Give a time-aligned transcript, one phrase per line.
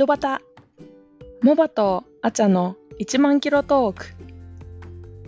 [0.00, 0.40] ドバタ
[1.42, 4.06] モバとアチャの1万キロトーク。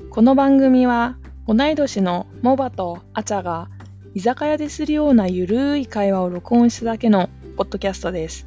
[0.09, 3.69] この番組は同い年のモバとアチャが
[4.15, 7.29] 居酒屋でするようなゆるい会話を録音しただけの
[7.59, 8.47] ポッドキャストです。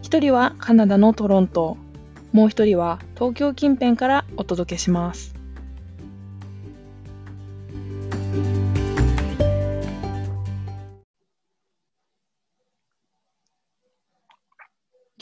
[0.00, 1.76] 一人はカナダのトロント。
[2.32, 5.34] もう一人は東京近辺からお届けします。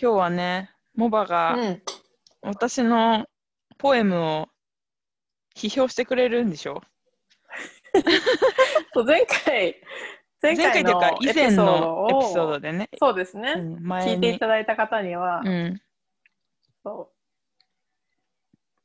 [0.03, 1.83] 今日はね、モバがうん、
[2.41, 3.27] 私の
[3.77, 4.49] ポエムを
[5.55, 6.81] 批評してくれるんでしょ？
[8.95, 9.77] そう前回
[10.41, 15.83] 前前回というか以前のエピソーをドでね、そうですね、うん、前聞いていにただいた方には、うん。
[16.83, 17.13] そ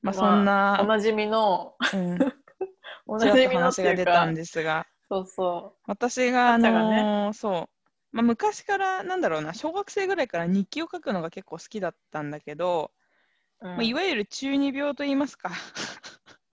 [0.02, 2.20] まあ、うそんな、おなじみのうん、
[3.08, 4.86] おなじみの話が出たんですが。
[5.08, 7.75] そうそ私があのーそう、
[8.16, 12.91] まあ、昔からなんだろうな小学生ぐらいから日記を書くのが結構好きだったんだけど、
[13.62, 13.76] う、うん。
[13.76, 15.52] まあ、いわゆる中二病と言いますか。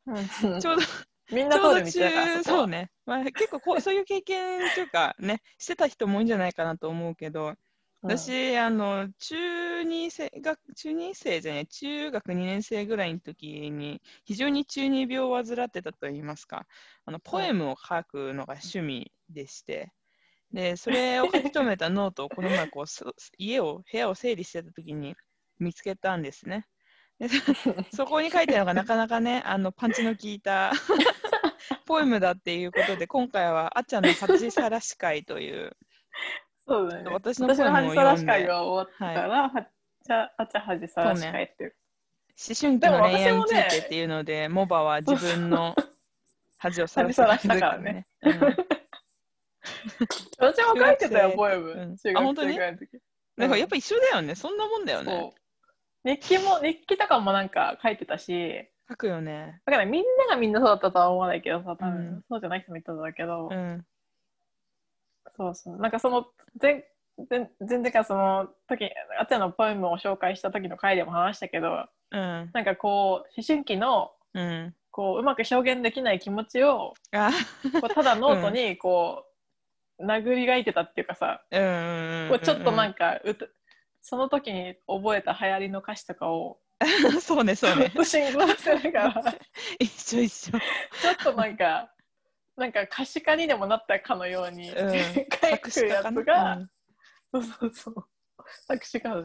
[0.06, 0.60] うん。
[0.60, 0.83] ちょうど
[1.30, 1.58] みんな
[2.00, 7.55] だそうね、まあ、結構こうそういう経験というかねしてた人も多いんじゃないかなと思うけど
[8.02, 16.66] 私、あの中二生学中二生じゃない中学2年生ぐらいの時に非常に中二病を患ってたと言いますか。
[17.05, 19.92] あのポエムを書くのが趣味でして、
[20.53, 25.17] でそれを書き留めたノートをこの前こうそ家を部屋を整理してた時に
[25.58, 26.67] 見つけたんですね。
[27.19, 27.28] で
[27.95, 30.73] そこに書いてるのがなかなかねあのパンチの効いた
[31.86, 35.77] ポエムだっていうことで今回はあっちゃんの恥さらし会という
[36.67, 37.11] そうだね。
[37.11, 39.70] 私のポエムを私の恥さらし会が終わったら、はっ
[40.05, 41.77] ちゃあちゃ恥さらし会っていう。
[42.34, 45.75] 思春期の恋愛についてっていうので、モバは自分の
[46.58, 48.06] 恥をさら恥さらしたからね。
[50.41, 52.48] うん私も書いてたよポエム、うん中学あ本当に？
[52.48, 52.88] 生ぐらいの時
[53.38, 54.34] だからやっぱ一緒だよね。
[54.34, 55.32] そんなもんだよね。
[56.05, 59.61] 日記も日記とかもなんか書いてたし書くよね。
[59.64, 63.84] だからみんながみんなそうだったとは思わないけどさ多分、うんそうじゃない人もいたんだけど、うん。
[65.36, 66.27] そうそうなんかその
[66.61, 66.84] 前
[67.30, 72.50] 前前々回その時あっちゃんのポエムを紹介した時の回でも話したけどうん。
[72.52, 74.74] なんかこう思春期のうん。
[74.94, 77.30] こううまく表現できない気持ちをあ
[77.80, 79.31] こうただノートにこう、
[80.01, 82.29] 殴り書いてたっていうかさ、うんうんうん。
[82.30, 83.47] こうちょっとなんか歌
[84.01, 86.58] その時に覚えた流行りの歌詞とかを
[87.20, 87.92] そうね、そうね。
[88.05, 89.35] 信号せながら
[89.79, 90.58] 一緒一緒。
[91.01, 91.92] ちょっとなんか
[92.57, 95.01] なんか可視化にでもなったかのように、うん書
[95.58, 96.70] くやつが、うん
[97.33, 97.95] そうそうそう
[98.67, 99.23] 作詞家だ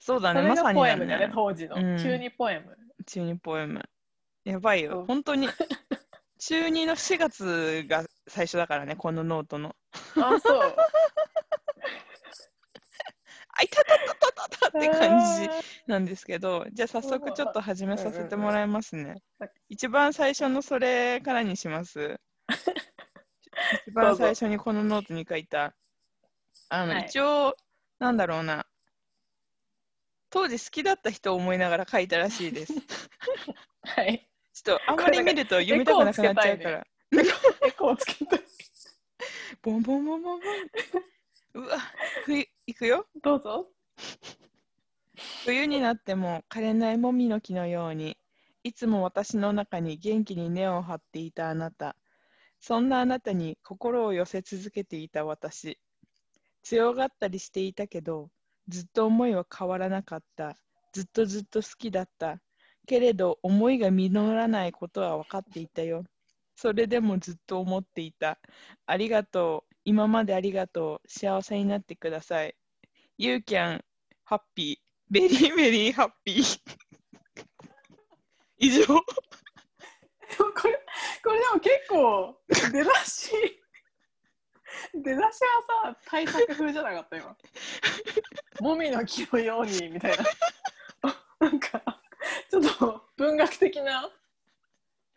[0.00, 1.32] そうだね、まさにだポエムだよねね。
[1.34, 3.80] 当時の、うん中二ポエム中二ポエム。
[4.44, 5.04] やばいよ。
[5.06, 5.48] 本当に。
[6.38, 9.76] 中二の4月が最初だからね、このノートの。
[10.16, 10.76] あそう
[13.56, 15.48] あいたたたたたたって感じ
[15.86, 19.50] なんですけど、じゃあ早速ちょっと始めさせてもらいますねはい。
[19.68, 22.20] 一番最初のそれからにします。
[23.86, 25.74] 一番最初にこのノートに書いた、
[26.68, 27.54] あの、はい一応、
[28.00, 28.66] なんだろうな、
[30.30, 32.74] 当時好きだった人を思いながら書いたらしいです。
[32.74, 32.80] ち
[33.86, 34.28] はい
[34.68, 36.86] ょっとあんまり見ると読みたくなくなっちゃうから。
[37.66, 38.38] エコーつけた
[39.62, 41.64] ボンボンボンボンボン。
[41.64, 41.78] うわ、
[42.24, 43.06] 冬いくよ。
[43.22, 43.70] どうぞ。
[45.44, 48.18] 冬になっても枯れないもみの木のように
[48.64, 51.96] いつも私の中に元気に根を張っていたあなた。
[52.60, 55.78] そんなあなたに心を寄せ続けていた私。
[56.62, 58.30] 強がったりしていたけど
[58.68, 60.56] ずっと思いは変わらなかった。
[60.92, 62.40] ずっとずっと好きだった。
[62.86, 66.04] けれど思いが実らないことは分かっていたよ
[66.56, 68.38] それでもずっと思っていた。
[68.86, 69.74] ありがとう。
[69.84, 71.08] 今までありがとう。
[71.08, 72.56] 幸せになってください。
[73.18, 73.82] You can
[74.28, 74.78] happy
[75.10, 76.60] very very happy。
[78.58, 78.86] 以上。
[78.86, 80.84] これ
[81.22, 82.40] これでも結構
[82.72, 83.30] 出だし
[84.94, 85.40] 出だし
[85.84, 87.36] はさ対策風じゃなかった今。
[88.60, 90.24] もみの木のようにみたいな。
[91.40, 92.00] なんか
[92.50, 94.10] ちょっと文学的な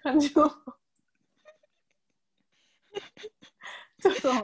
[0.03, 0.51] 感じの。
[4.01, 4.41] ちょっとほ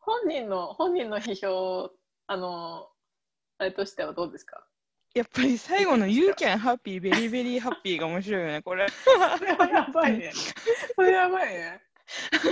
[0.00, 1.90] 本人の本人の批評
[2.26, 2.88] あの
[3.58, 4.64] あれとしてはどうですか？
[5.14, 8.86] やっぱり最後の You can happy very very happy が面白いよね、これ。
[8.88, 10.32] それはやばいね。
[10.94, 11.82] それやばいね。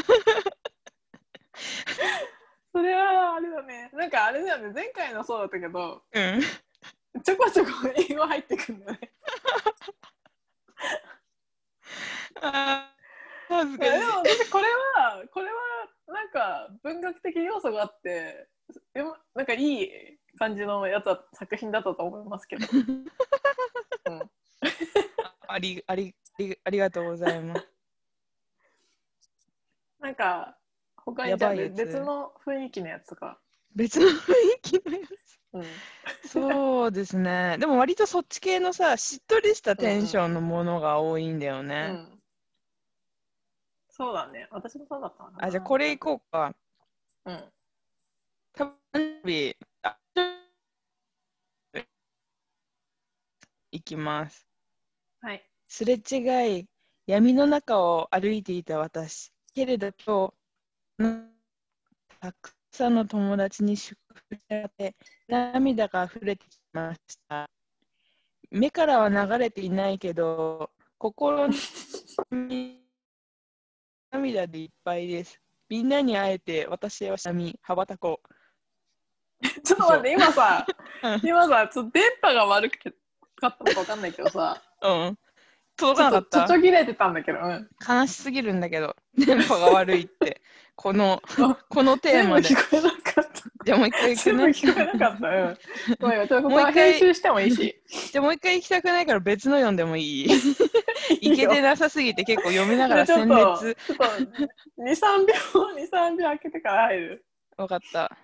[2.73, 3.91] それはあれだね。
[3.93, 4.73] なんかあれだよね。
[4.75, 6.41] 前回のそうだったけど、うん。
[7.23, 7.71] ちょこちょこ
[8.09, 9.13] 英語入ってくるんだよね。
[12.43, 12.93] あ
[13.51, 14.19] ー恥ずかしいいやでも。
[14.21, 15.53] 私これは、これは
[16.09, 18.49] なんか文学的要素があって、
[18.95, 19.91] でもなんかいい
[20.39, 22.67] 感じのやつは作品だったと思いますけど。
[24.07, 24.31] うん、
[25.49, 27.67] ありありありありがとうございます。
[30.01, 30.57] なんか
[30.97, 33.41] 他にじゃ別の雰囲気のやつとか。
[33.75, 35.07] 別の雰囲気のや
[35.55, 35.63] うん、
[36.23, 36.31] つ。
[36.31, 37.57] そうですね。
[37.59, 41.89] でも割とそっち系のさ、しっとりしたテンションのものが多いんだようね。
[41.89, 42.16] ん。
[43.97, 44.47] そうだね。
[44.51, 45.31] 私もそうだったな。
[45.39, 46.55] あ、じゃあこれいこうか。
[47.25, 47.35] うん。
[48.55, 49.97] 誕生日、あ
[53.71, 54.47] いきます。
[55.23, 55.43] はい。
[55.67, 56.67] すれ違い、
[57.07, 59.33] 闇の中を歩いていた私。
[59.55, 60.31] けれど今
[60.99, 61.05] 日、
[62.21, 64.95] たくさんの友達に祝福されて、
[65.27, 67.49] 涙が溢れてきました。
[68.51, 71.49] 目からは流れていないけど、心
[72.31, 72.76] に
[74.17, 75.41] 涙でいっぱいです。
[75.69, 79.45] みんなに会えて、私はシャミ、羽ばたこう。
[79.63, 80.67] ちょっと待って、今さ
[81.03, 82.93] うん、今さ、ちょっと電波が悪くて
[83.37, 85.19] かったのかわかんないけどさ、うん。
[85.77, 86.47] 届かなかった？
[86.49, 87.69] ちょ切れてたんだけど、うん。
[87.87, 90.41] 悲しすぎるんだけど、電波が悪いって。
[90.77, 91.23] この、
[91.71, 92.49] このテーマで。
[92.51, 93.65] 聞こえなかった。
[93.65, 94.45] じゃあもう一回行くね。
[94.45, 95.29] 聞こえなかった。
[95.29, 95.59] うん。
[95.99, 97.83] ごめん、 ここはもう一回編集してもいいし。
[98.13, 103.75] じゃあもう一回行きたくないから別の読んでもいい いいよいけてなさすぎて結構読みながらちょっ鮮と、烈。
[103.87, 105.35] ちょっと、2、3秒、
[105.75, 107.25] 2、3秒開けてから入る。
[107.57, 108.17] わかった。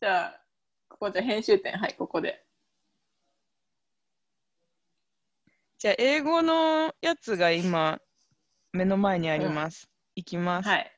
[0.00, 0.40] じゃあ、
[0.88, 2.44] ここじゃあ編集点、はい、ここで。
[5.76, 8.00] じゃあ英語のやつが今
[8.72, 9.88] 目の前にあります。
[10.14, 10.68] いきます。
[10.68, 10.97] はい。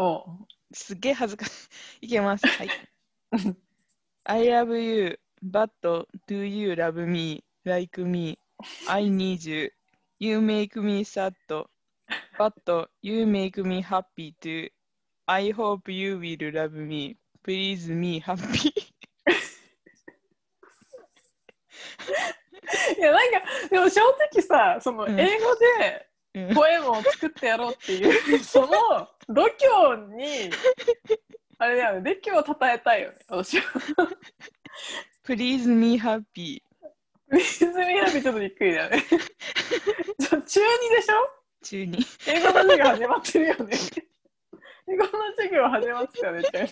[0.00, 0.24] おう。
[0.72, 1.68] すっげえ恥ずかし
[2.02, 2.06] い。
[2.06, 2.46] いけます。
[2.46, 2.68] はい。
[4.24, 5.70] I love you, but
[6.28, 8.38] do you love me like me?
[8.86, 9.72] I need you.
[10.20, 11.34] You make me sad,
[12.38, 14.70] but you make me happy too.
[15.26, 17.16] I hope you will love me.
[17.42, 18.72] Please me happy.
[22.96, 24.00] いや、なんか、でも正
[24.32, 28.68] 直さ、そのうん英語でうんポエムを作ってやろうっていう、その
[29.28, 30.50] 度胸に、
[31.58, 33.80] あれだよね、度胸をたたえたいよね、私は。
[35.24, 36.62] Please me happy.
[37.30, 39.02] 水見ハビちょっとびっくりだよね。
[39.02, 39.16] ちょ
[40.30, 41.14] 中2でしょ？
[41.62, 41.98] 中に。
[42.26, 43.76] 英語の授業始まってるよね。
[44.88, 46.68] 英語の授業始まってたよね、中2。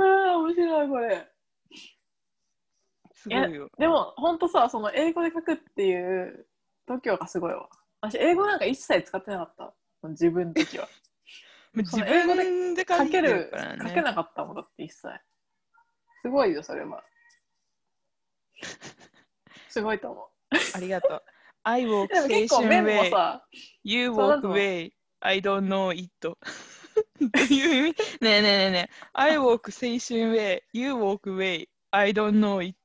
[0.00, 1.28] ああ、面白い、これ。
[3.12, 3.68] すごいよ。
[3.78, 6.46] でも、ほんとさ、その英語で書くっていう
[6.86, 7.68] 度胸がすごいわ。
[8.00, 9.74] 私、英語なんか一切使ってなかった。
[10.08, 10.88] 自分の時は。
[11.74, 13.88] 自分で書けるるから、ね。
[13.88, 15.08] 書けなかったもんだって一切。
[16.22, 17.02] すごいよ、それは。
[19.68, 20.28] すごいと思う。
[20.74, 21.22] ありがとう。
[21.62, 23.10] I walk station way.
[23.10, 23.46] さ、
[23.84, 24.92] You walk の away.
[25.20, 26.10] I don't know it.
[26.22, 26.38] ど
[27.20, 28.94] ういう意味ねえねえねえねえ。
[29.12, 30.62] I walk station way.
[30.72, 31.68] You walk away.
[31.90, 32.76] I don't know it.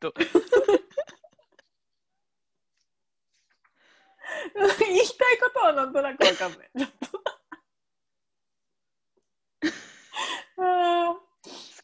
[4.80, 6.69] 言いたいことはなんとなくわかんない。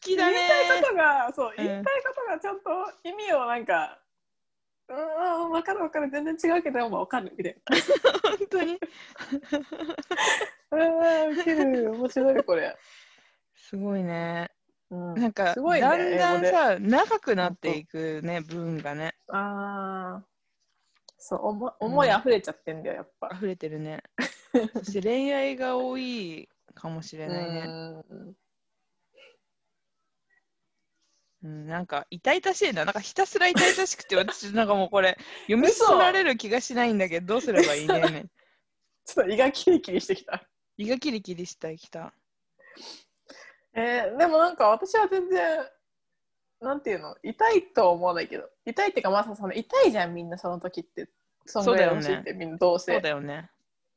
[0.00, 2.70] きだね言いたいことが、そう、うん言いたいことがちゃんと
[3.04, 4.00] 意味をなんか、
[4.88, 7.56] うーん、わかるわかる、全然違うけど、でもわかるみたい
[8.22, 8.78] 本当に。
[10.70, 10.78] な。
[10.78, 12.76] うーん、ウケる、面白い、これ。
[13.54, 14.50] すごいね。
[14.90, 19.14] うん、なんか、すごいねだんだんさ、長くなっていくね、文がね。
[19.28, 20.29] ああ、
[21.20, 23.30] そう、思い思い溢れちゃってんだよ、やっぱ。
[23.34, 24.02] 溢れてるね。
[24.74, 27.60] そして恋愛が多いかもしれないね。
[28.10, 28.36] うん
[31.42, 32.84] うん、なんか痛々しいな。
[32.84, 38.26] なんかひたすら痛々しくて、私なんかもうこれ読み進められる気がしないんだけど、どうすればいいねね。
[39.04, 40.46] ちょっと胃がキリキリしてきた。
[40.76, 42.12] 胃がキリキリしたきた。
[43.72, 45.66] えーでもなんか私は全然、
[46.60, 51.08] なんていうの、痛いとは思わないけど、痛いっていうか、まさその痛いじゃん、みんなその時って。
[51.46, 52.92] そのぐらいのそうだよね年ってみんなどうせ。
[52.92, 53.50] そうだよね。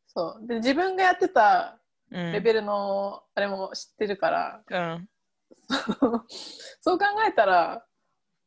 [0.07, 1.77] そうで自分がやってた
[2.11, 2.31] うん。
[2.31, 5.09] レベルのあれも知ってるから、うん。
[6.81, 7.85] そう考えたら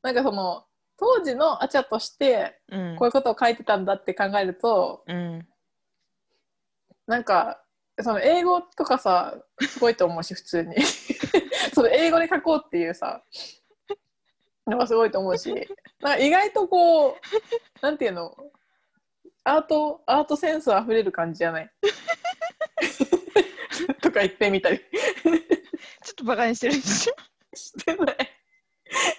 [0.02, 0.64] なんかその
[0.98, 2.96] 当時のアチャとしてうん。
[2.96, 5.46] こういうことを書いてたんだって考えるとうん。
[7.06, 7.62] なんか
[8.00, 10.76] その英語とかさすごいと思うし普通に
[11.74, 13.22] その英語で書こうっていうさ
[14.66, 15.52] のがすごいと思うし
[16.00, 17.14] なんか意外とこう
[17.80, 18.36] なんていうの
[19.44, 21.70] アートアートセンスあふれる感じじゃない？
[24.02, 24.78] とか言ってみたり。
[24.78, 24.86] ちょ
[26.12, 27.14] っとバカにしてるでしょ？
[27.56, 28.16] してない。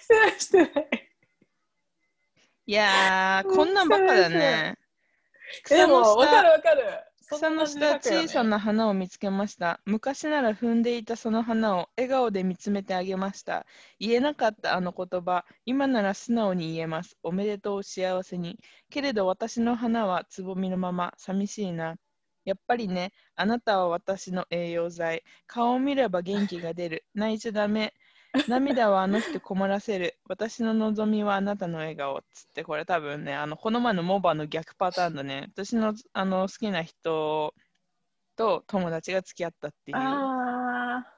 [0.01, 0.89] してないしてない。
[2.65, 4.77] いやー、こんなんばっかだね。
[5.69, 6.15] でも草の下。
[6.17, 6.83] 分かる分かる
[7.29, 9.81] 草の下、小さな花を見つけました。
[9.83, 13.65] 昔なら踏んでいたその花を笑顔で見つめてあげました。
[13.99, 17.17] 言えなかったあの言葉、今なら素直に言えます。
[17.23, 18.57] おめでとう、幸せに。
[18.89, 21.97] けれど私の花はつぼみのまま、寂しいな。
[22.45, 25.21] やっぱりね、あなたは私の栄養剤。
[25.47, 27.05] 顔を見れば元気が出る。
[27.13, 27.93] 泣いちゃダメ。
[28.47, 30.15] 涙はあの人困らせる。
[30.27, 32.21] 私の望みはあなたの笑顔。
[32.33, 35.49] つって、これ多分ね、あのこの前のモバの逆パターンだね。
[35.53, 37.53] 私のあの好きな人
[38.35, 39.97] と友達が付き合ったっていう。
[39.97, 41.13] ああ。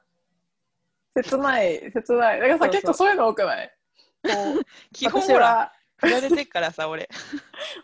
[1.16, 2.40] 切ない、切ない。
[2.40, 3.72] だからさ、そうそう結構そういうの多くない？
[4.24, 4.58] こう
[4.94, 7.10] 私基本ほら、は、振られてっからさ、俺。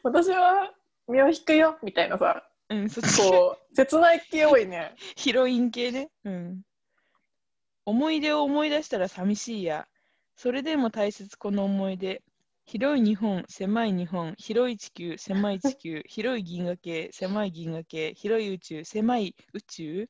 [0.04, 0.72] 私は
[1.08, 4.96] 身を引くよみたいなさ、うん、そっちこう、切ない系多いね。
[5.16, 6.10] ヒロイン系ね。
[6.24, 6.62] うん。
[7.86, 9.88] 思い出を思い出したら寂しいや。
[10.36, 12.24] それでも大切この思い出。
[12.66, 20.10] 広い日本、狭い日本、広い地球、狭い地球、 広い銀河系、狭い銀河系、広い宇宙、狭い宇宙。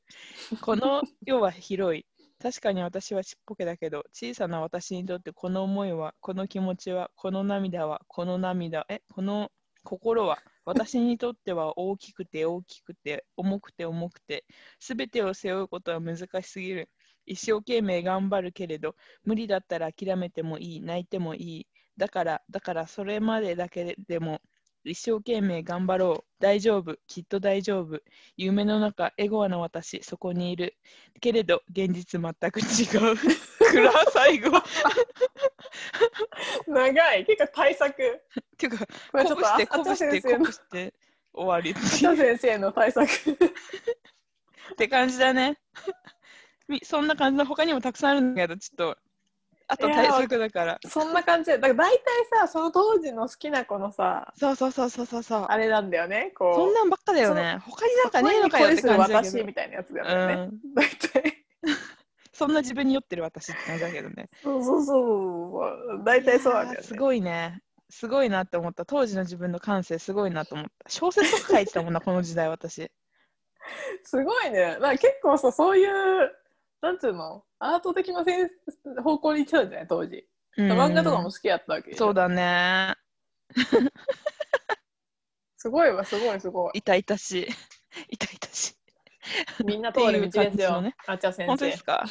[0.60, 2.06] この 世は広い。
[2.38, 9.50] 確かに私はちっぽけだけど、小さな私にとってこの思いは、この気持ちは、この涙は、この涙、え、この
[9.84, 14.44] 心は、私にとっては大きくて大きくて、重くて重くて、
[14.80, 16.90] すべてを背負うことは難しすぎる。
[17.26, 21.66] 一生懸命頑張るけれど、無理だったら諦めてもいい、泣いてもいい。
[21.96, 24.40] だから、だからそれまでだけでも
[24.86, 26.24] 一生懸命頑張ろう。
[26.38, 28.00] 大丈夫、きっと大丈夫。
[28.36, 30.76] 夢の中、エゴアな私、そこにいる。
[31.20, 33.16] けれど、現実全く違う。
[33.72, 34.56] 暗最後。
[34.56, 34.62] っ
[36.68, 37.96] 長い、結構対策。
[38.56, 40.94] ていうか、これちょっと、して、鼓舞あして、先生の鼓舞して
[41.32, 43.08] 終わり先生の対策。
[44.72, 45.58] って感じだね。
[46.68, 48.98] みそんな感じの他にもたくさんあるんだけど、ちょっと、
[49.68, 50.78] あと対策だから。
[50.88, 52.02] そんな感じで、だから大体
[52.40, 55.46] さ、その当時の好きな子のさ、そうそうそうそうそうそう。
[55.48, 56.54] あれなんだよね、こう。
[56.54, 57.58] そんなんばっかだよね。
[57.64, 59.18] 他になんかねえのかよって感じだけど。
[59.18, 60.34] 私みたいなやつだよね。
[60.34, 61.44] うん、大体。
[62.32, 64.28] そんな自分に酔ってる私って感じだけどね。
[64.42, 65.66] そうそうそ
[66.00, 66.04] う。
[66.04, 66.86] 大体そうなんだよね。
[66.86, 67.62] すごいね。
[67.88, 68.84] すごいなって思った。
[68.84, 70.90] 当時の自分の感性すごいなと思った。
[70.90, 72.90] 小説とか書いてたもんな、この時代私。
[74.04, 74.76] すごいね。
[75.00, 76.30] 結構さ、そういう、
[76.86, 78.24] なんつうの、アート的な
[79.02, 79.86] 方向に行ってたんじゃない？
[79.88, 80.24] 当時。
[80.56, 82.94] うん漫画とかも好きやったわけそうだね。
[85.58, 86.78] すごいわ、すごい、すごい。
[86.78, 87.46] 痛々しい。
[88.10, 89.64] 痛々しい。
[89.64, 90.80] みんな通る道ですよ。
[90.80, 91.84] ねあっちゃん先生本当です。
[91.84, 92.04] か？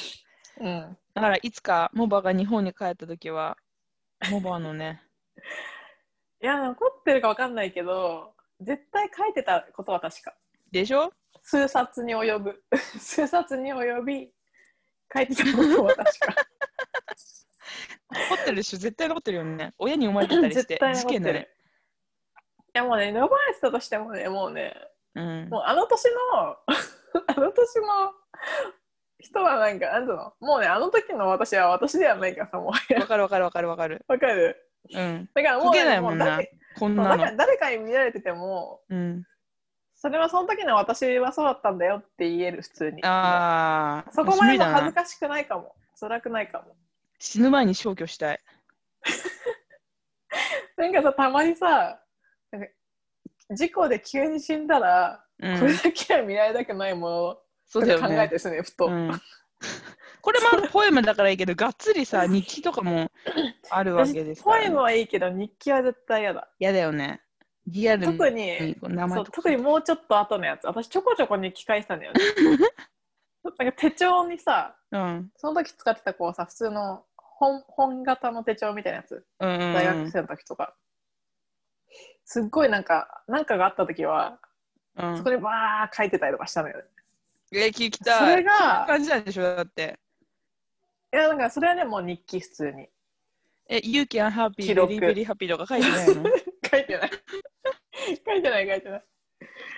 [0.60, 0.98] うん。
[1.14, 3.58] だからいつかモバが日本に帰った時は、
[4.30, 5.02] モバのね、
[6.42, 10.36] いや、残ってるかわかんないけど、絶対書いてたことは確か。
[10.72, 11.12] でしょ？
[11.42, 12.64] 数冊に及ぶ。
[13.00, 14.32] 数冊に及び、
[15.16, 16.36] 書いてたことは確か。
[18.12, 19.74] 残ってるでしょ絶対残ってるよね。
[19.78, 21.06] 親に生まれてたりして 事。
[21.06, 21.50] 件だね。
[22.76, 24.76] いやもうね、呼ばれてたとしてもね、もうね、
[25.16, 25.50] うん。
[25.50, 26.58] もうあの年の、
[27.28, 28.14] あの年の
[29.20, 30.34] 人はなんか、なんの？
[30.40, 33.00] もうね、あの時の私は私ではないからさ、もう。
[33.00, 34.04] わかるわかるわかるわかる。
[34.08, 35.30] わかるうん。
[35.34, 37.38] だからもう,、ね、ないもんなもう誰こんなの。
[37.38, 39.24] 誰かに見られてても、うん。
[39.96, 43.04] それはその時の私はそうだったんだよって言える、普通に。
[43.04, 44.12] ああ。
[44.12, 45.76] そこまでも恥ずかしくないかも。
[46.00, 46.76] 辛くないかも。
[47.20, 48.40] 死ぬ前に消去したい。
[50.78, 52.02] なんかさ、たまにさ、
[53.52, 58.36] 事故で急に死んだら、うんこれだけは見られたくないものそうだよとか考えねて。
[58.36, 58.88] ですね、ふと。
[58.88, 59.22] うん。
[60.22, 63.12] これもポエムだからいいけど、がっつりさ、日記とかも
[63.70, 64.64] あるわけですから、ね。
[64.64, 66.50] ポエムはいいけど、日記は絶対嫌だ。
[66.60, 67.22] 嫌だよね。
[67.68, 68.18] リアルに。
[68.18, 68.76] 特に、
[69.32, 70.66] 特にもうちょっと後のやつ。
[70.68, 72.20] 私、ちょこちょこ日記返したんだよね。
[73.58, 75.32] なんか手帳にさ、うん。
[75.36, 79.26] その時使ってたこうさ、普通の本本型の手帳みたいなやつ。
[79.40, 79.74] うんうんうん。
[79.74, 80.76] 大学生の時とか。
[82.24, 84.40] すっごいなんか、なんかがあった時は、
[84.98, 86.84] うんそこにバー書いてたりとかしたのよね。
[87.52, 88.38] え、聞きそたい。
[88.38, 90.00] れが、感じなんでしょだって。
[91.14, 92.90] いや、なんかそれはね、もう日記普通に。
[93.68, 96.24] え、You can happy, very, very happy とか書いてないの？
[96.72, 97.12] 書いてない。
[98.26, 99.04] 書いてない、書いてない。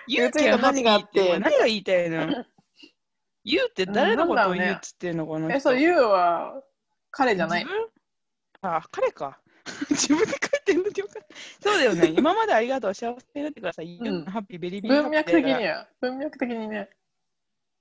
[0.07, 2.45] ?You 別に can 何があっってて何が言いたいの
[3.43, 5.53] ?You って誰のことを言うっつってんのかな？
[5.55, 6.61] え、そう、ユウは
[7.11, 7.65] 彼じゃない
[8.61, 9.39] あ、彼か。
[9.89, 11.69] 自分で書いてんのってよかった。
[11.69, 12.07] そうだよね。
[12.17, 12.93] 今までありがとう。
[12.93, 13.97] 幸せになってください。
[13.97, 16.89] うん can happy, very, very happy 文脈的には、文脈的にね。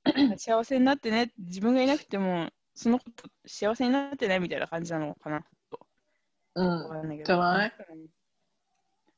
[0.04, 1.32] ら 幸せになってね。
[1.38, 5.44] 自分がいなくても、そのこと幸せになってねみたいな感じなのかな。
[6.54, 7.24] うん。
[7.24, 7.72] じゃない？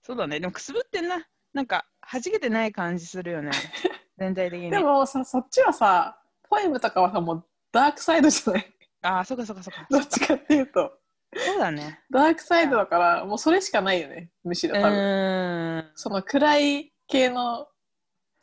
[0.08, 0.40] そうだね。
[0.40, 1.26] でもくすぶってんな。
[1.52, 3.50] なんか、弾けてない感じするよね。
[4.16, 4.70] 全体的に。
[4.70, 9.86] でもさ、そっちはさ、ポエムとかはさ、もうダークサイドじゃないああ、そっかそっかそっか。
[9.90, 10.98] どっちかっていうと。
[11.36, 12.00] そうだね。
[12.10, 15.92] ダークサイドだから、もうそれしかないよね、むしうろ多分。
[15.94, 17.68] その暗い系の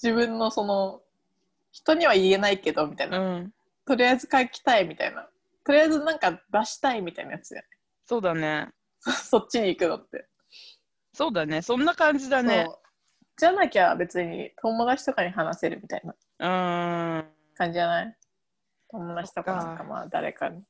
[0.01, 1.01] 自分のその
[1.71, 3.53] 人には言えないけどみたいな、うん。
[3.85, 5.27] とりあえず書きたいみたいな
[5.65, 7.65] とりあえずなんか出したいみたいなやつじゃない
[8.05, 8.69] そうだね。
[9.01, 10.27] そっちに行くのって、
[11.15, 11.61] そうだね。
[11.61, 12.67] そんな感じだね。
[13.37, 17.25] じゃなきゃ別に友達とかに話せるみたいなうーん。
[17.55, 18.17] 感じじゃない？
[18.89, 20.61] 友達とかなんかまあ誰かに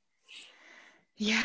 [1.17, 1.37] いや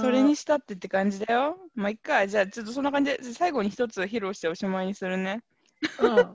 [0.00, 1.56] それにしたってって感じだよ。
[1.74, 2.26] まあ、いっか。
[2.26, 5.42] じゃあ、ちょっとそんな感じで、最後に一つ披露しておしまいにするね。
[6.00, 6.34] うん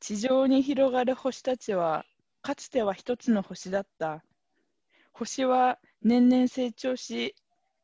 [0.00, 2.04] 地上に広がる星たちは、
[2.42, 4.22] かつては一つの星だった。
[5.12, 7.34] 星は年々成長し、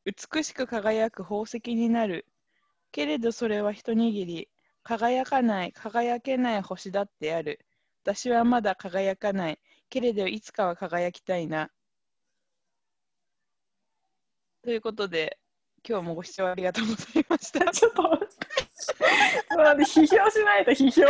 [0.04, 2.26] 美しく輝く宝石になる。
[2.92, 4.48] けれどそれは一握り、
[4.82, 7.60] 輝かない、輝けない星だってある。
[8.04, 9.58] 私はまだ輝かない。
[9.88, 11.70] けれどいつかは輝きたいな。
[14.62, 15.38] ということで、
[15.88, 17.72] 今日もご視聴ありがとうございました。
[17.72, 18.34] ちょっと待って。
[19.84, 21.00] 批評しないと批評。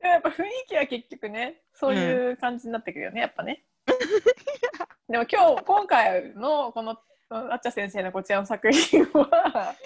[0.00, 3.64] やっぱ雰囲気は結局ね、そういう感じになってくるよね、やっぱね。
[5.08, 6.98] でも今日、今回のこの
[7.28, 9.76] あっちゃ先生のこちらの作品は、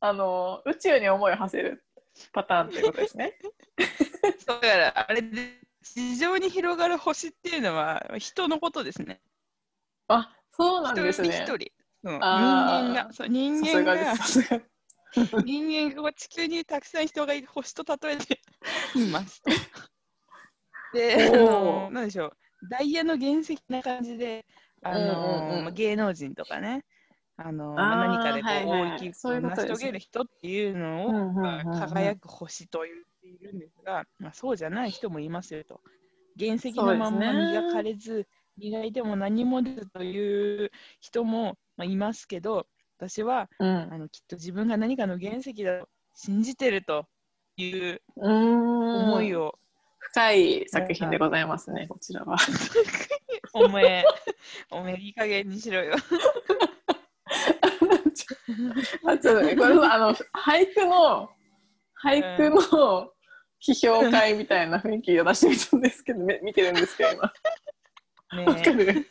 [0.00, 1.84] あの宇宙に思いを馳せる
[2.32, 3.38] パターンということですね。
[4.46, 9.20] だから、あれで、地上に広がる星っていうのは人のことですね。
[10.08, 11.28] あ、そうなん一ですね。
[11.30, 11.72] 人一人。
[12.04, 14.14] うん人あー間が、そう人間が。
[15.44, 18.40] 人間が地球にたくさん人がいる星と例えて
[18.94, 19.42] います。
[20.92, 22.36] で、あのなんでしょう、
[22.70, 24.44] ダイヤの原石な感じで、
[24.82, 26.84] あのうんうん芸能人とかね、
[27.36, 31.42] あの何かでこう、はいはい大きく成し遂げる人っていうのを、うんうんうんうん。
[31.42, 35.80] まあ輝く星と言っているんですが、まあ、そうじゃない人もいますよと。
[36.38, 42.66] 原石のまんま磨かれず、磨いても何も出ずという人も、まあ、いますけど、
[42.98, 43.68] 私はうん。
[43.92, 47.06] あのきっと自分が何かの原石だと信じてると
[47.56, 49.56] いう思いを、
[50.18, 52.36] 深い作品でございますね、こちらは。
[53.54, 54.04] おめえ、
[54.68, 55.94] おめえいい加減にしろよ。
[59.06, 61.30] あちょっとね、これあの俳句の
[62.02, 63.12] 俳句の
[63.64, 67.32] 批評会みたいな雰囲気を出してみたんですけど、め見てるんですけど今。
[68.36, 69.06] ねわかる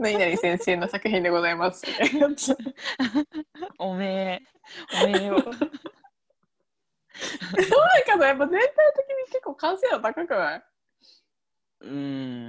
[0.00, 1.82] 何々先生の作品でございます
[3.78, 5.36] おめえ、おめえを。
[7.52, 7.64] なん
[8.04, 10.62] かさ、やっぱ全体的に結構完成度高くない？
[11.80, 11.90] うー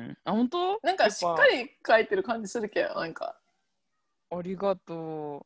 [0.09, 0.79] ん、あ、本当？
[0.83, 3.39] なんかしっかり書いてる感じするけど、なんか
[4.29, 5.45] ありがと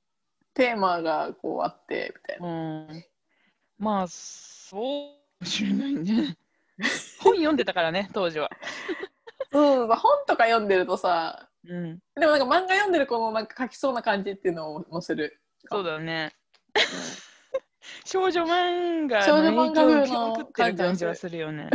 [0.54, 2.48] テーマがこうあってみたいな。
[2.48, 2.50] う。
[2.50, 2.54] う
[2.94, 3.06] ん。
[3.78, 6.38] まあ、そうかもしれないね。
[7.22, 8.50] 本読んでたからね、当時は。
[9.52, 15.40] うん、まあ本とか読んでるとさ、うん、でもなんか漫画読んでる子のなんか書きそうな感じっていうのを載せる。
[15.70, 16.34] そうだね。
[18.06, 21.70] 少女漫画の影響を受けまくってる感じはするよね。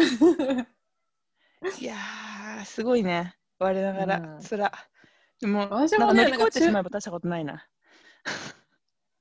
[1.81, 3.37] いやー、すごいね。
[3.59, 4.73] 我ながら、うんつら。
[5.41, 7.67] でも、私もね乗り越えてしまえば大したことないな。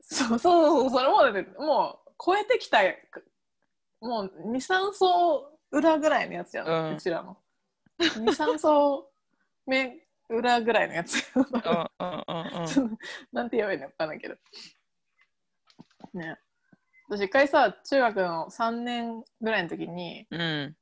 [0.02, 2.80] そうそうそう、それもね、もう超えてきた、
[4.00, 7.38] もう2、3層裏ぐらいのやつやん、うんうちらの。
[8.00, 9.10] 2、3層
[9.66, 11.16] 目裏ぐらいのやつ。
[11.36, 11.54] うんうん
[12.00, 12.98] うんうん。
[13.34, 14.36] なんて言えばいいのかないけど。
[16.14, 16.38] ね。
[17.08, 20.76] 私一回さ、中学の3年ぐらいの時に、うん。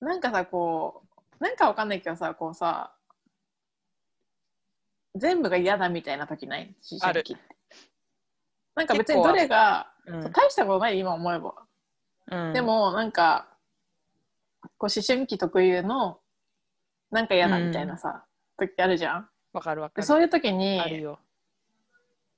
[0.00, 1.02] なんかさ、こ
[1.40, 2.94] う、なんかわかんないけどさ、こうさ、
[5.16, 6.74] 全部が嫌だみたいな時ない？
[6.90, 7.42] 思春期って。
[8.74, 11.54] なんか別にどれが、うん大したことない今思えば。
[12.30, 13.48] うん、で、もなんか
[14.76, 16.20] こう思春期特有の
[17.10, 18.24] なんか嫌だみたいなさ、
[18.58, 19.28] 時あるじゃん。
[19.52, 20.02] わかるわかる。
[20.02, 20.80] でそういう時に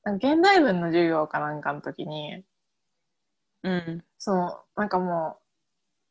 [0.04, 2.44] 現代文の授業かなんかの時に
[3.66, 4.04] うん。
[4.18, 5.38] そのなんかも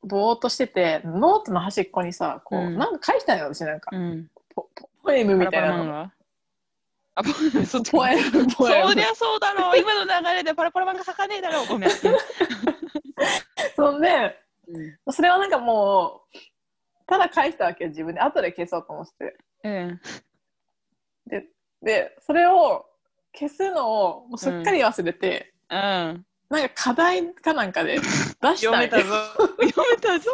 [0.03, 4.27] うぼーっとしててノートの端っこにさこう、うんなんか書いてたのよ私なんか、うん。
[4.53, 6.11] ポポポエムみたいなの。
[7.15, 7.29] あ、 ポ
[7.65, 9.77] そっちポエムポエムそりゃそうだろう。
[9.79, 11.67] 今の流れでパラパラ漫画書かねえだろう。
[11.67, 11.89] ごめん。
[13.75, 15.13] そんでうん。
[15.13, 16.37] それはなんかもう
[17.07, 20.01] ただ書いてたわけよ自分で後で消そうと思ってうん。
[21.27, 21.47] で
[21.81, 22.85] でそれを
[23.33, 26.25] 消すのをもうすっかり忘れて、うん。
[26.49, 29.15] なんか課題かなんかで 出した読めたぞ。
[29.61, 30.31] 読めたぞ。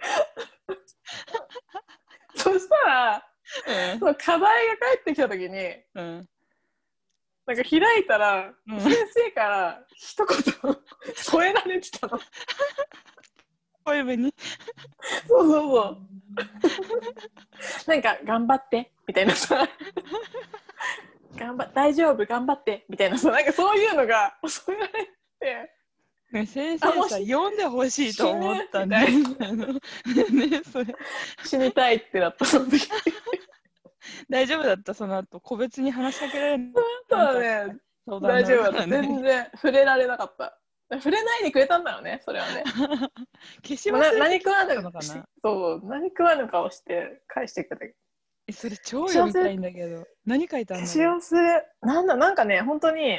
[2.36, 3.26] そしたら
[3.92, 6.28] うんその課題が返ってきた時にうん。
[7.46, 10.36] なんか開いたら、うん先生から一言
[11.16, 12.20] 添えられてたの。
[13.84, 14.32] ポエムに。
[15.26, 15.98] そうそうそう。
[17.90, 19.66] なんか、頑張って、みたいなさ。
[21.40, 25.72] 頑張大丈夫、頑張って、みたいなさ、なんかそういうのが教えられて、
[26.32, 30.62] ね先生さ、読んでほしいと思ったんだ死 ね。
[30.70, 30.94] それ
[31.44, 32.88] 死にたいってなったその時。
[34.28, 36.72] 大丈夫だった、その後、個別に話しかけられる
[37.08, 37.76] ただね、
[38.06, 38.86] 相談大丈夫だった。
[38.86, 40.56] 全然触れられなかった。
[40.98, 42.64] 触れないでくれたんだろうね、それはね。
[43.64, 47.94] 消し忘れて何食わぬたのかなそう、何食わぬ顔して返してくれ
[48.50, 50.06] えそれ超読みたいんだけど。
[50.26, 53.18] 何書いたんだ消しろう忘れ、なんだ、なんかね、本当に、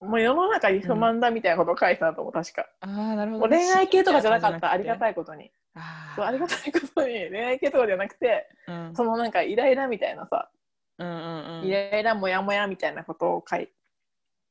[0.00, 2.66] もう世の中に不満だみたいなことを書いてたと思う、確か。
[2.80, 3.48] ああ、なるほど。
[3.48, 4.98] 恋愛系とかじゃなかった、ありがい。
[4.98, 5.50] たいことに。
[5.74, 10.50] あそうありがたいことに、恋愛系とかじゃなくて、うんそのなんかイライラみたいなさ、
[10.98, 11.64] うんうんうん。
[11.66, 13.68] イライラモヤモヤみたいなことを書い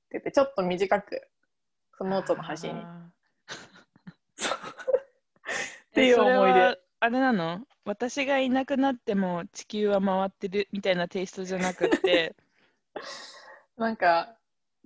[0.09, 1.27] てて、ちょっと短く、
[1.97, 2.71] そのノートの端に。
[2.81, 2.83] っ
[5.93, 6.77] あていう思い出は。
[7.01, 7.59] あれなの？
[7.85, 12.35] 私がいなくなっても地球は回ってるみたいなテイストじゃなくて、
[13.77, 14.35] なんか、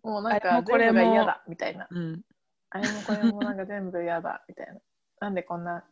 [0.03, 1.87] もうなんかもこれが嫌だみたいな。
[1.89, 2.21] うん、
[2.69, 4.79] あれもこれもなんか全部嫌だみたいな。
[5.19, 5.83] なんでこんな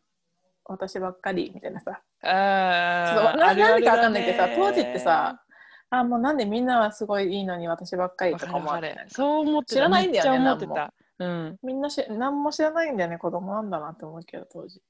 [0.66, 2.02] 私ばっかりみたいなさ。
[2.22, 5.44] ああ、ななんでかわかだんないけどさ、ね当時ってさ、
[5.90, 9.06] あもうなんでみんなはすごいいいのに私ばっかりとか思われない？
[9.06, 10.90] るそう思ってた知らないんだよね。
[11.20, 11.60] うん。
[11.62, 14.82] みんなし何も知らないんだよね、子供なんだなって思うけど、当時。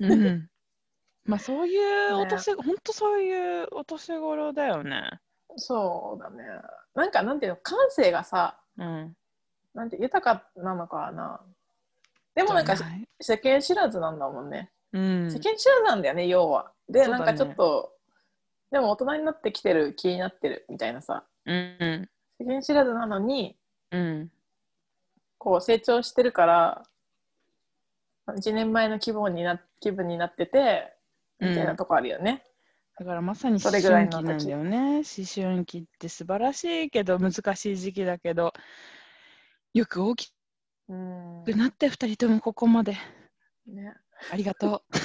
[0.00, 0.48] うん。
[1.24, 5.20] まあそういうねお年、ほんとそういうお年頃だよね。
[5.56, 6.44] そうだね。
[6.94, 9.16] なんかなんていうの、感性がさ、うん。
[9.74, 11.40] なんて豊かなのかな。
[12.34, 12.74] でもなんか
[13.20, 14.70] 世間知らずなんだもんね。
[14.92, 15.38] うん世。
[15.38, 16.72] 間知らずなんだよね、要は。
[16.88, 17.92] で、ねなんかちょっと、
[18.70, 21.24] でも大人になってきてる気になってるみたいなさ。
[21.46, 22.08] うん。
[22.40, 23.56] 世間知らずなのに、
[23.90, 24.30] うん。
[25.38, 26.82] こう成長してるから、
[28.28, 30.94] 1年前の気分にな気分になってて、
[31.40, 32.44] みたいなとこあるよね。
[32.98, 34.78] だからまさに思春期なんだよね。
[34.96, 35.02] 思
[35.34, 38.52] 春期って素晴らしいけど難しい時期だけど、
[39.74, 40.32] よく大き
[40.88, 41.44] うん。
[41.44, 42.96] くなって2人ともここまで。
[43.66, 43.94] ね、
[44.30, 44.82] ありがとう。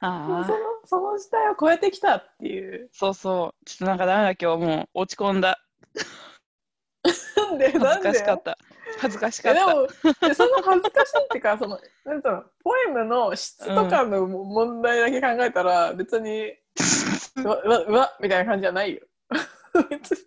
[0.00, 2.88] あそのその時代を超えてきたっていう。
[2.92, 3.64] そうそう。
[3.64, 5.60] ちょっとなんかダメだ今日もう落ち込んだ。
[7.36, 8.58] なんで、恥ずかしかった。
[8.98, 9.62] 恥ずかしかった。
[9.62, 9.86] えでも
[10.28, 16.52] でその恥ずかしいっていうかそのなんつうのポエムの質とかの問題だけ考えたら、別に
[17.36, 19.00] う わうわうわみたいな感じじゃないよ
[19.90, 20.18] 別に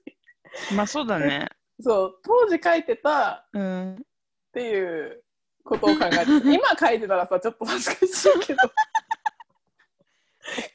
[0.75, 1.47] まあそうだね。
[1.79, 3.95] そう当時書いてたうん。
[3.95, 3.97] っ
[4.53, 5.23] ていう
[5.63, 6.15] ことを考えて
[6.53, 8.59] 今書いてたらさちょっと恥ずかしいけど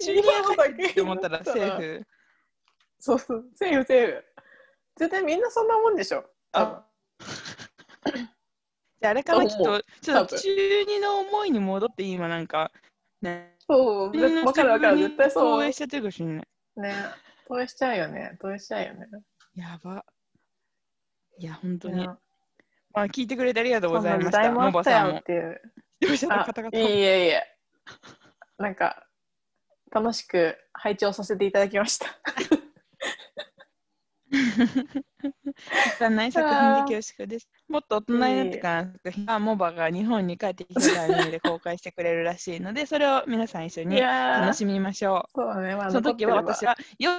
[0.00, 2.06] 中に入ってって思ったらセーフ。
[2.98, 4.24] そうそうセーフセーフ
[4.96, 6.82] 絶対みんなそんなもんでしょあ
[8.12, 12.70] じゃああれかな、と思うきっと、ちょっと中二の思いに戻って今なんか、
[13.22, 13.56] ね。
[13.68, 16.36] そうわかるわかる絶対投そう影しちゃってるかもしれない。
[16.36, 16.94] ね
[17.48, 19.06] 投影しちゃうよね投影しちゃうよね
[19.54, 20.04] やば。
[21.38, 21.98] いや、本当に。
[21.98, 22.06] ね
[22.92, 24.38] まあ、聞いてくれてありがとうございました。
[24.38, 25.22] 代もあったモバさんもい
[26.78, 27.42] えいえ。
[28.58, 29.06] なんか、
[29.90, 32.06] 楽しく拝聴させていただきました。
[36.10, 37.48] ない作品で恐縮です。
[37.68, 45.90] もっと大人になってからの作品はモバが日本に帰ってきたタイミングで公開してくれるらしいので、それを皆さん一緒いに楽しみましょそうだね、ま。
[45.90, 47.10] その時は私はよ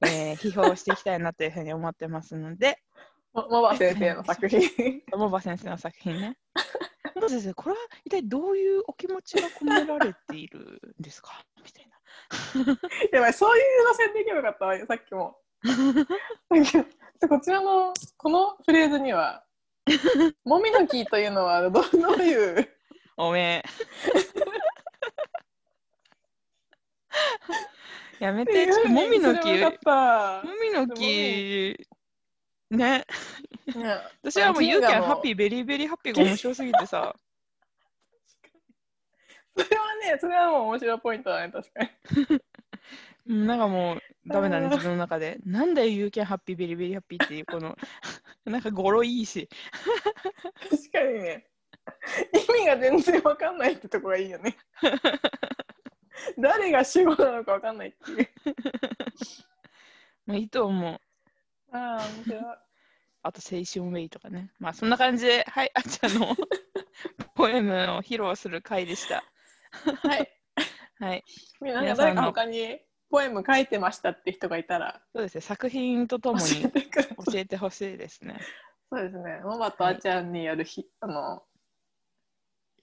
[0.00, 2.78] く、えー批評していきたいなというふうに思ってますので、
[3.36, 4.60] もモバ先生の作品。
[5.16, 6.36] モバ先生の作品ね。
[7.14, 12.78] モバ先生、これは一体どういうお気持ちが込められているんですかみたいな。
[13.12, 15.36] やばい、そういう路線でいけばよかったわ、さっきも。
[17.28, 19.44] こちらのこのフレーズには、
[20.44, 22.68] もみの木というのはどどういう？
[23.16, 23.68] おめえ。
[28.24, 29.70] やめて、ちょっともみの木、も
[30.60, 31.76] みの木、
[32.70, 33.04] ね、
[33.74, 34.00] ね。
[34.22, 37.14] 私はもう銀 You 河 can の happy, very, very happy が面白すぎてさ、
[39.56, 41.90] それはね、それはもう面白いポイントだね、確かに。
[43.28, 45.38] うんなんかもうダメだね、自分の中で。
[45.44, 47.76] なんだよ You can happy, very, very happy っていうこの、
[48.44, 49.48] なんか語呂いいし。
[50.70, 51.46] 確かにね。
[52.32, 54.56] 意味が全然わかんないってとこがいいよね。
[56.38, 58.28] 誰が主語なのかわかんないっていう。
[60.26, 61.00] まあいいと思う。
[61.72, 62.42] ああ、面白い。
[63.22, 64.52] あと青春ウェイとかね。
[64.58, 66.36] まあそんな感じで、はい、あっちゃんの
[67.34, 69.24] ポエムを披露する回でした。
[70.02, 70.32] はい。
[70.98, 71.24] はい。
[71.60, 72.80] 皆皆さんのさん誰か他に
[73.16, 76.44] ポエム書いてましたって人がいたらそうですね、作品とともに。
[76.44, 76.68] 教
[77.34, 78.38] えてほしいですね。
[78.92, 79.40] そうですね。
[79.42, 81.42] モバとあちゃんによるひ、あの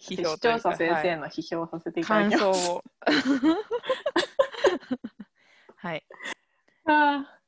[0.02, 2.66] 批視聴者先生はいの批評をさせていただ感きます。
[2.66, 2.84] 想を。
[5.78, 6.04] はい。
[6.86, 7.40] あ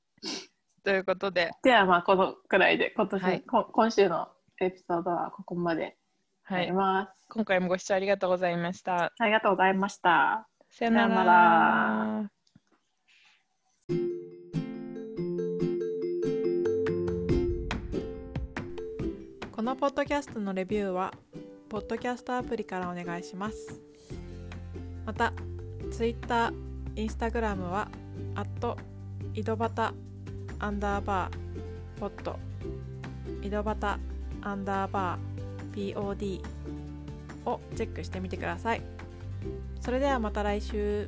[0.84, 4.30] ということで、ーではまあこのくらいで今年、はいこ今週の
[4.62, 5.98] エピソードはここまで
[6.43, 6.78] はいになり。
[6.78, 7.13] ます。
[7.30, 9.12] 今回もご視聴ありがとうございました。
[9.17, 10.48] ありがとうございました。
[10.69, 12.35] さよなさよなら。
[19.56, 21.13] このポッドキャストのレビューは
[21.69, 23.80] ポッドキャストアプリからお願いします。
[25.06, 25.32] また
[25.91, 26.52] Twitter、
[26.95, 27.88] Instagram は
[28.36, 28.76] アット
[29.34, 29.93] 井戸端
[30.60, 32.38] アンダーバーポッド
[33.41, 33.98] 井戸端
[34.41, 36.41] アンダーバー POD
[37.45, 38.82] をチェックしてみてください。
[39.80, 41.08] それではまた来週。